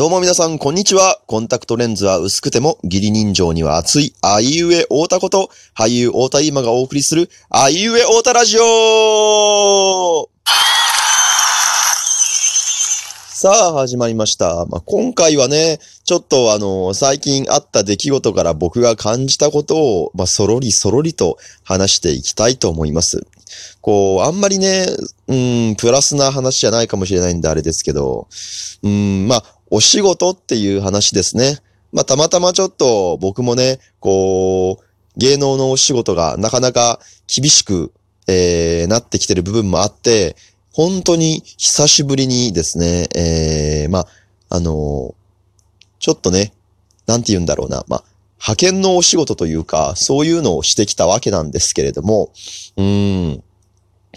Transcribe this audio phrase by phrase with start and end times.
[0.00, 1.20] どうも皆さん、こんにちは。
[1.26, 10.30] コンタクトレンズは薄くても、義理人情には熱い、あいうえおうたこと、俳優太田今がお送りする、あいうえおうたラジオ
[13.42, 14.64] さあ、始まりました。
[14.70, 23.26] まあ、今回はね、ちょっとあの、最近あった出来事から僕が感じたことを、まあ、そろりそろりと話していきたいと思います。
[23.82, 24.86] こう、あんまりね、
[25.28, 28.28] うん、プラスな話じゃないかもしれないんであれですけど、
[28.82, 31.58] うん、まあ、お仕事っていう話ですね。
[31.92, 34.84] まあ、たまたまちょっと僕もね、こう、
[35.16, 37.92] 芸能のお仕事がなかなか厳しく、
[38.26, 40.36] えー、なってきてる部分もあって、
[40.72, 44.06] 本当に久しぶりにですね、えー、まあ、
[44.50, 45.14] あのー、
[45.98, 46.52] ちょっとね、
[47.06, 48.04] なんて言うんだろうな、まあ、
[48.38, 52.30] 派遣のお仕事というか、そういうのをしてきたわけなんですけれども、
[52.76, 53.42] うーん。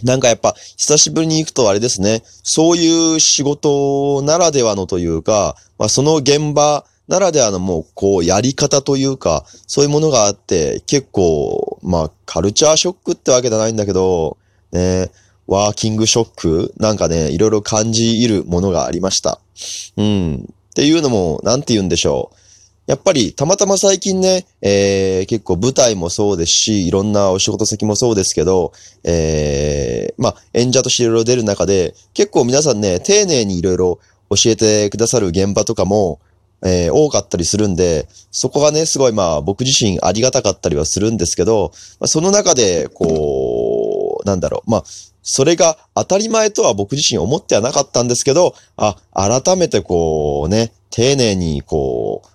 [0.02, 14.37] なんかやっぱ、久しぶりに行くとあれですね、そういう仕事ならではのというか、まあ、その現場ならではのもう、こう、やり方というか、そういうものがあって、結構、まあ、カルチャーショックってわけじゃないんだけど、
[14.71, 15.12] ね、
[15.48, 19.40] ワーキングショックなんかね、いろいろ感じいるものがありました。
[19.98, 20.35] うん。
[20.35, 22.37] っていうのも、なんて言うんでしょう。
[22.85, 28.73] やっぱり、たまたま最近ね、えー、結構舞台もそうですし、いろんなお仕事先もそうですけど、
[29.05, 36.20] えー、まあ、演者としていろいろ出る中で、結構皆さんね、丁寧にいろいろ教えてくださる現場とかも、
[36.65, 44.84] えー、多かったりするんで、そこがね、すごいまあ、僕自身ありがたかったりはするんですけど、まあ、その中で、こう、なんだろう、まあ、
[45.21, 52.27] それが当たり前とは僕自身思ってはなかったんですけど、あ、改めてこうね、丁寧にこう、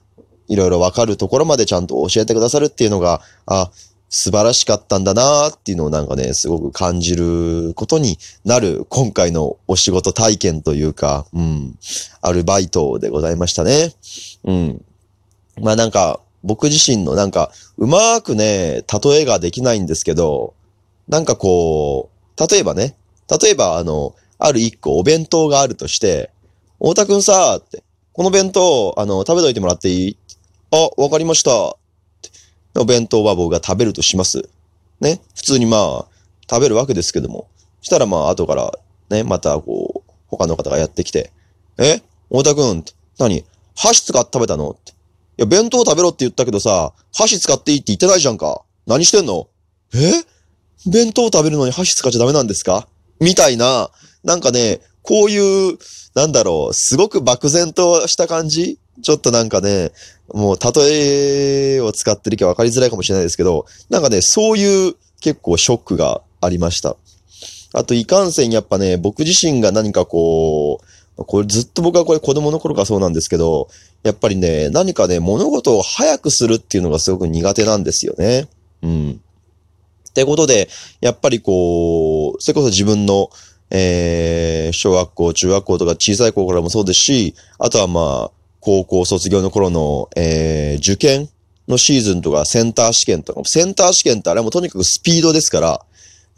[0.48, 3.70] いろいろわかるところまでちゃんと教えてくださるっていうのが、あ、
[4.10, 11.78] 素晴らしかったんだなーっていうのをなんかね、すごく感じることになる今回のお仕事体験というか、うん、
[12.22, 13.92] アルバイトでございましたね。
[14.44, 14.84] うん。
[15.60, 20.54] まあなんか、僕自身のなんか、うまーくね、例えができないんですけど、
[21.08, 22.08] なんかこ
[22.38, 22.96] う、例えばね、
[23.42, 26.30] 例えばあの、ある一個お弁当があるとして、
[26.78, 30.16] 太田くんさーって、この弁当、あの、食べといてもらっていい？
[30.70, 31.76] あ、わかりました。
[32.80, 34.48] お弁当は僕が食べるとします。
[35.00, 35.20] ね。
[35.34, 36.06] 普通にまあ、
[36.48, 37.48] 食べるわけですけども。
[37.80, 38.72] したらまあ、後から、
[39.08, 41.32] ね、またこう、他の方がやってきて、
[41.78, 42.02] え？
[42.28, 42.84] 太田くん、
[43.18, 43.44] 何？
[43.74, 44.70] 箸使って食べたの？
[44.70, 44.92] って。
[44.92, 44.94] い
[45.38, 48.62] や、弁当食べろって言ったけどさ、箸使っていいって言ってないじゃんか。
[48.86, 49.48] 何してんの？
[49.94, 49.98] え？
[50.90, 52.88] 弁当食べるのに箸使っちゃダメなんですか？
[53.20, 53.90] みたいな、
[54.22, 55.78] なんかね、こういう、
[56.14, 58.78] なんだろう、すごく漠然とした感じ？
[59.02, 59.92] ちょっとなんかね、
[60.32, 66.96] もう例えを使ってるか分かりづらいかもしれないですけど、なんかね、そういう結構ショックがありました。
[67.72, 70.80] あと、いかんせんやっぱね、僕自身が何かこ
[71.16, 73.68] う、これずっと僕はこれ子供の頃からそうなんですけど、
[74.02, 78.46] やっぱりね、何かね、物事を早くするっていうのがすごく苦手なんですよね。
[78.82, 79.20] うん。
[80.08, 80.68] ってことで、
[81.00, 83.30] やっぱりこう、それこそ自分の、
[83.70, 91.28] えー、小学校、中学校とか小さい頃からもそうですし、あとはまあ、高校卒業の頃の、えー、受験
[91.68, 95.84] のシーズンとかセンター試験とか、センター試験ってあれもとにかくスピードですから、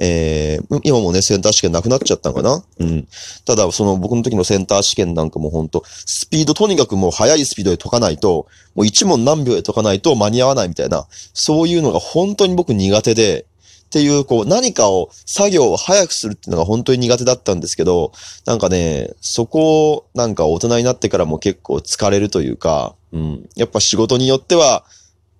[0.03, 2.65] えー、今もね、センター試験なくなっちゃったのかな？
[2.79, 3.07] うん。
[3.45, 13.45] ただ、その僕の時のセンター試験なんかもほんと、スピード、とにかくもう速いスピードで解かないと、もう一問何秒で解かないと間に合わないみたいな、そういうのが本当に僕苦手で、
[13.91, 18.13] っていう、こう、何かを、作業を早くするっていうのが本当に苦手だったんですけど、
[18.47, 23.49] なんかね、そこを、なんか大人になってからも結構疲れるというか、うん。
[23.57, 24.85] やっぱ仕事によっては、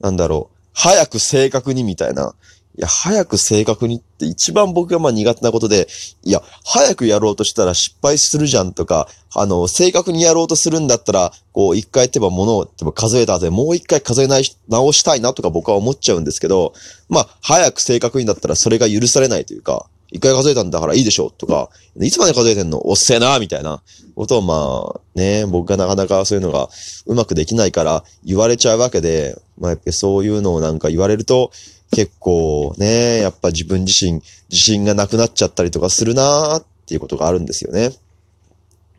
[0.01, 2.35] なんだろう、早く正確にみたいな、
[2.81, 5.87] いや、早く正確にって一番僕がまあ苦手なことで、
[6.25, 16.73] いや、早くやろうとしたら失敗するじゃんとか、あの、正確にやろうとするんだったら、こう、一回ってば物を数えた後でもう一回数えない、直したいなとか僕は思っちゃうんですけど、
[17.11, 21.69] まあ、早く正確にだったらそれが許されないというか、一回数えたんだからいいでしょとか、
[22.01, 22.89] いつまで数えてんの？
[22.89, 23.83] おっせえなみたいな。
[24.17, 26.69] ことをまあ、ね、僕がなかなかそういうのが
[27.07, 31.53] うまくできないから言われちゃうわけで、まあやっぱそういうのをなんか言われると、
[31.93, 37.91] 結構ね、やっぱ自分自身、自信がなくなっちゃったりとかするなーっていうことがあるんですよね。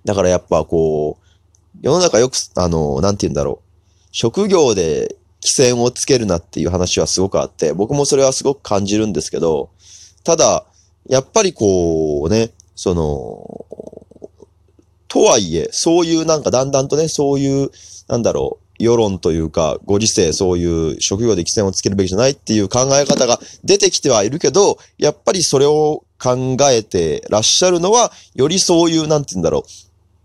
[0.05, 3.67] だからやっぱこう、世の中よく、あの、なんて言うんだろう。
[4.11, 9.69] 職業で規制をつけるなっていう話はすごくあって、僕もそれはすごく感じるんですけど、
[10.23, 10.65] ただ、
[11.07, 13.65] やっぱりこうね、その、
[15.07, 17.71] とはいえ、そういうなんかだんだんとね、そういう、
[18.07, 29.65] なんだろう、世論というか、ご時世そういう職業で規制をつけるべきじゃないっていう考え方が出てきてはいるけど、やっぱりそれを考えてらっしゃるのは、よりそういう、なんて言うんだろ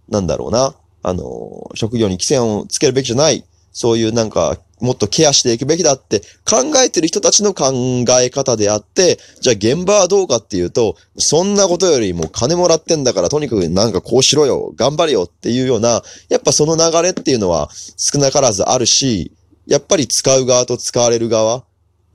[0.09, 0.13] う。
[0.13, 0.75] なんだろうな。
[1.03, 3.45] あの、職業に規制をつけるべきじゃない。
[3.73, 7.73] そういうなんか、もっとケアしていくべきだって考えてる人たちの考
[8.21, 19.33] え方であって、じゃあ現場はどうかっていうと、そんなことよりも金もらってんだからとにかくなんかこうしろよ、頑張れよっていうような、やっぱその流れっていうのは少なからずあるし、
[19.67, 21.65] やっぱり使う側と使われる側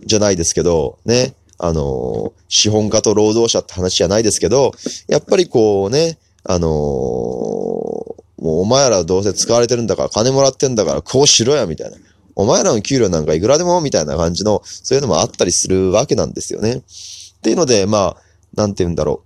[0.06, 1.36] じゃないですけど、ね。
[1.64, 4.72] あの、資本家と労働者って話じゃないですけど、
[5.08, 11.98] やっぱりこうね、あのもうお前らどうせ使われてるんだから金もらってんだからこうしろや、みたいな。
[12.36, 16.76] お前らの給料なんかいくらでも、みたいな感じの、そういうのもあったりするわけなんですよね。
[16.76, 16.82] っ
[17.42, 18.18] ていうので、まあ、
[18.56, 19.24] なんて言うんだろ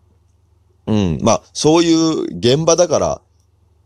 [0.88, 0.94] う。
[0.94, 3.22] うん、まあ、そういう現場だから、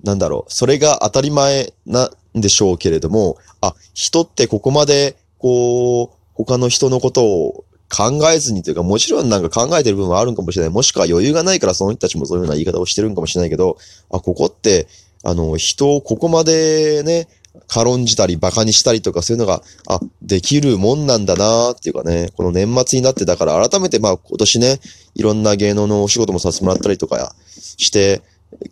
[0.03, 10.73] なんだろう、それが当たり前なんでしょうけれども、あ、人ってここまで、こう、他の人のことを考えずにというか、もちろんなんか考えてる部分はあるんかもしれない。
[10.73, 13.77] もしくは余裕がないからその人たちもそういうような言い方をしてるんかもしれないけど、
[14.11, 14.87] あ、ここって、
[15.23, 17.27] あの、人をここまでね、
[17.67, 24.79] 軽んじたり馬鹿にしたりとかそういうのが、あ、できるもんなんだなっていうかね、この年末になってだから改めてまあ今年ね、
[25.15, 27.35] いろんな芸能のお仕事もさせてもらったりとか
[27.77, 28.21] して、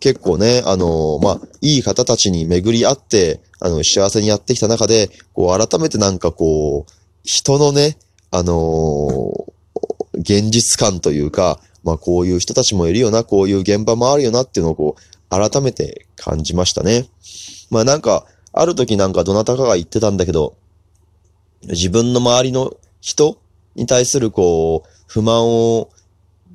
[0.00, 6.92] 結構ね、あの、まあ、いい方たちに巡り合って、あの、幸せにやってきた中で、こう、改めてなんかこう、
[7.22, 7.96] 人のね、
[8.30, 17.06] あのー、現実感というか、まあ、こういう人たちもいるよな、こういう現場もあるよなっていうのをこう、改めて感じましたね。
[17.70, 18.26] まあ、なんか、
[18.58, 20.56] ある時なんかどなたかが言ってたんだけど、
[21.62, 23.38] 自分の周りの人
[23.76, 25.90] に対するこう、不満を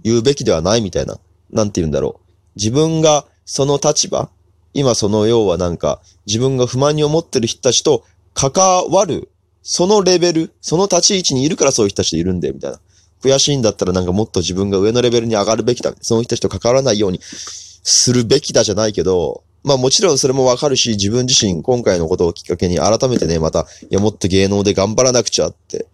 [0.03, 1.17] 言うべきではないみたいな。
[1.49, 2.29] なんて言うんだろう。
[2.57, 4.29] 自分がその立場、
[4.73, 8.03] 今その要はなんか、自分が不満に思ってる人たちと
[8.33, 9.29] 関わる、
[9.61, 12.79] そのレベル、その立ち位置にいるからそういう人たちいるんだよ、みたいな。
[13.23, 15.93] 悔しいんだったらなんかもっと自分が上のレベルに上がるべきだ。
[16.01, 25.87] その人たちと関わらないようにするべきだじゃないけど、まあもちろんそれもわかるし、自分自身今回のことをきっかけに改めてね、また、いやもっと芸能で頑張らなくちゃって、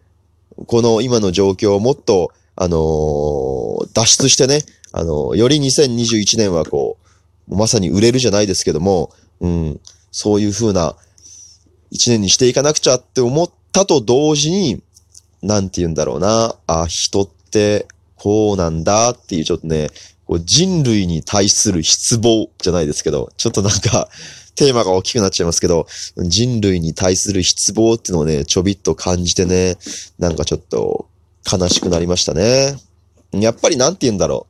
[0.66, 6.98] この今の状況をもっと、あのー、脱出してね、あのー、より2021年はこ
[7.48, 9.80] う、まさに売れるじゃないですけども、うん、
[10.12, 10.96] そういう風な
[11.92, 14.82] 一年にしていかなくちゃって思ったと同時に、
[15.42, 19.90] なんて言うんだろうな、あ、人ってこうなんだっていうちょっとね、
[20.30, 24.10] こう人類に対する失望じゃないですけど、ちょっとなんか、
[24.54, 25.88] テーマが大きくなっちゃいますけど、
[26.18, 29.78] 人類に対する失望っていうのをね、ちょびっと感じてね、
[30.20, 31.08] なんかちょっと
[31.52, 32.78] 悲しくなりましたね。
[33.32, 34.46] やっぱりなんて言うんだろ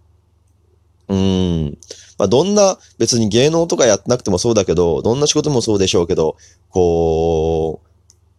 [1.07, 1.15] う。
[1.15, 1.77] うーん。
[2.17, 6.35] まあ、どんな、別に芸能とかやってなくてもそうだけど、どんな仕事もそうでしょうけど、
[6.69, 7.87] こう、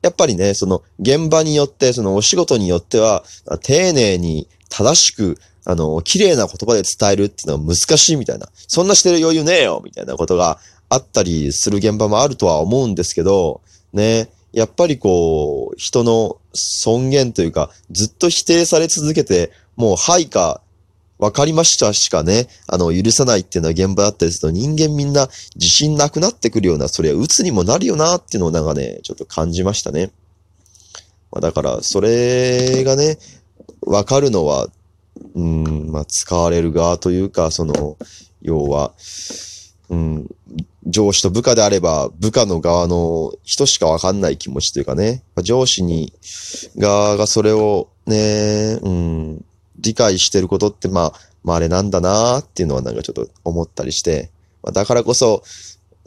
[0.03, 3.25] やっぱりね、その現場によって、そのお仕事によっては、
[3.63, 8.49] 丁寧に正しくあの、綺麗な言葉で伝えるっていうのは難しいみたいな。
[8.55, 10.59] そんなしてる余裕ねえよみたいなことが
[10.89, 13.61] あったりする現場もあるとは思うんですけど、
[13.93, 20.61] ね、やっぱりこう、人の尊厳というか、ずっと否定され続けて、もうはいか、
[21.19, 30.11] わかりましたしかね、あの、許さないっていうのは現場だったりすると人間みんな自信なくなってくるような、それは鬱にもなるよなっていうのをなんかね、ちょっと感じましたね。
[31.31, 33.19] まあ、だから、それがね、
[33.83, 34.69] わかるのは
[35.35, 37.97] うん、まあ、使われる側というか、その、
[38.43, 38.93] 要は、
[39.89, 40.31] うん、
[40.87, 46.13] 上司と部下であれば、部下の側の人しかわかんない気持ちというかね、上司に、
[46.77, 49.45] 側がそれをね、うん、
[49.79, 51.13] 理解してることって、まあ、
[51.43, 54.31] まあ、あれなんだなーっていうのはなんかちょっと思ったりして、
[54.63, 55.43] まあ、だからこそ、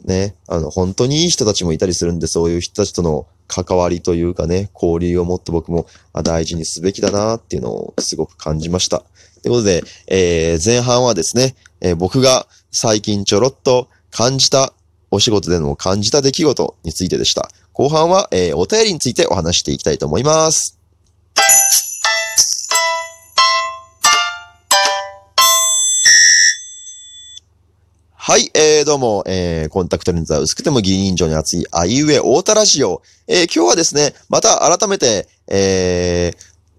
[0.04, 5.86] ね、あの、本当にいい人たちもいたりするんで、そういう人たちとの関わりというかね、交流をもっと僕も
[6.22, 9.04] 大事にすべきだなっていうのをすごく感じました。
[9.42, 14.72] ということで、えー、前半はですね、えー、僕が最近ちょろっと感じた、
[15.10, 17.48] お仕事での感じた出来事についてでした。
[17.72, 20.73] 後半は、えー、お便りについてお話していきたいと思います。
[28.26, 33.02] はい、えー、どうも、えー、コンタクトレンズは薄くても議員上に熱い、あいうえ、大田ラジオ。
[33.28, 36.36] えー、今日はですね、また改めて、えー、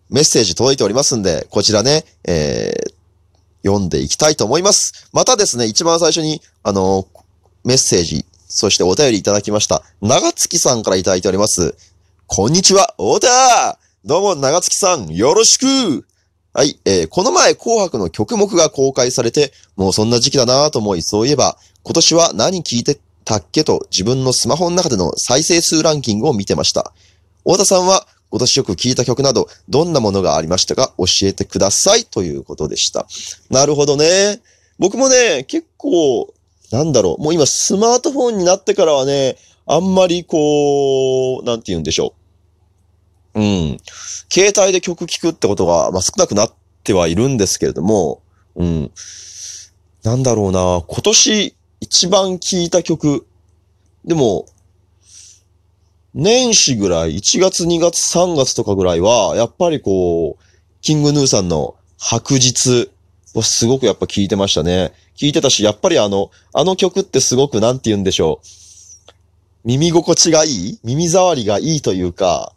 [0.10, 2.94] メッセージ届いておりますんで、こちらね、えー、
[3.64, 5.08] 読んでいきたいと思います。
[5.14, 7.08] またですね、一番最初に、あの
[7.64, 11.76] メッセージ、そしてお便りいただきました、長月さんからいただいております。
[12.26, 16.08] こんにちは、大田どうも、長月さん、よろしく
[16.56, 26.94] はい、えー、この前紅白の曲目が公開されて、もうそんな時期だなと思い、そういえば、今年は何聞いてたっけと自分のスマホの中での再生数ランキングを見てました。
[27.40, 30.94] 太田さんは今年よく聴いた曲など、どんなものがありましたか？
[30.98, 33.06] 教えてくださいということでした。
[33.50, 34.40] なるほどね。
[34.80, 36.34] 僕もね、結構、
[36.72, 39.36] なんだろう、もう今スマートフォンになってからはね、
[39.66, 42.25] あんまりこう、なんて言うんでしょう。
[43.36, 43.78] うん。
[44.32, 48.22] 携帯で曲聴くってことが、まあ、少なくなってはいるんですけれども、
[48.56, 48.92] うん。
[50.04, 53.28] なんだろうな、今年一番聴いた曲。
[54.06, 54.46] でも、
[56.14, 60.44] 年始ぐらい、1月、2月、3月とかぐらいは、やっぱりこう、
[60.82, 62.90] キングヌーさんの白日
[63.34, 64.94] をすごくやっぱ聴いてましたね。
[65.16, 68.48] 聴いてたし、やっぱりあの、あの曲ってすごくなんて言うんでしょう。
[69.66, 70.80] 耳心地がいい？
[70.84, 72.54] 耳障りがいいというか、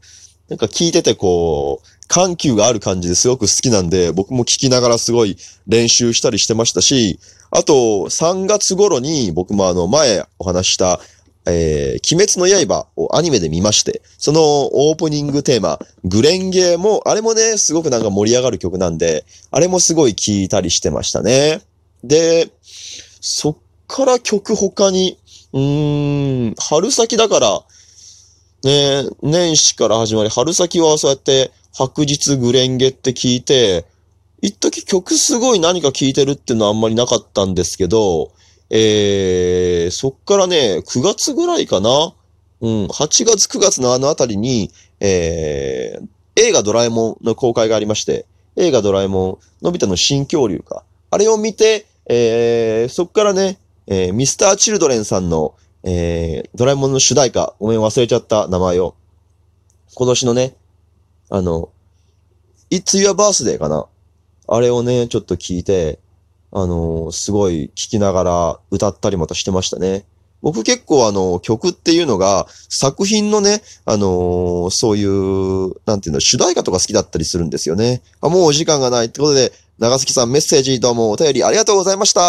[0.49, 5.37] なんか聞いててこう、緩急がある感じですごく好きなんで、僕も聞きながらすごい
[5.67, 7.19] 練習したりしてましたし、
[7.51, 11.01] あと、3月頃に僕もあの前お話した
[11.51, 21.63] えー、鬼滅の刃をアニメで見まして、そのオープニングテーマ、グレンゲーも、あれもね、すごくなんか盛り上がる曲なんで、あれもすごい聴いたりしてましたね。
[22.05, 25.19] で、そっから曲他に、
[25.53, 27.63] うーん、春先だから、
[28.65, 33.85] ね、年始から始まり、春先はそうやって白日グレンゲって聞いて、
[34.41, 38.33] 一時曲すごい何か聴いてるっていうのはあんまりなかったんですけど、
[38.71, 42.15] えー、そっからね、9月ぐらいかな。
[42.61, 50.83] うん、8月9月のあのあたりに、えー、映画ドラえもんの公開がありまして、映画ドラえもん、のび太の新恐竜か。
[51.11, 58.95] あれを見て、えー、そっからね、えー、ミスターチルドレンさんの、えー、ドラえもんの主題歌、ごめん忘れちゃった名前を。
[59.95, 60.57] 今年のね、
[61.31, 61.71] あの、
[62.71, 63.87] It's Your Birthday かな？
[64.47, 65.99] あれをね、ちょっと聞いて、
[66.53, 70.05] あのー、すごい聴きながら歌ったりまたしてましたね。
[70.41, 78.03] 僕結構あの、曲っていうのが、作品のね、あのー、そういう、なんていうの、主題歌とか好きだったりするんですよね。
[78.21, 82.21] あもうお時間がないってことで、長月さんメッセージどうもお便りありがとうございました。